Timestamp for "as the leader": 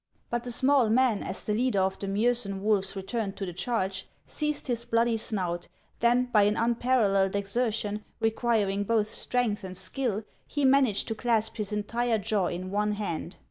1.21-1.79